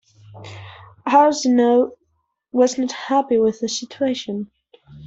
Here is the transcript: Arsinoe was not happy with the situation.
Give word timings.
Arsinoe 1.05 1.91
was 2.51 2.75
not 2.79 2.91
happy 2.91 3.37
with 3.37 3.59
the 3.59 3.69
situation. 3.69 4.49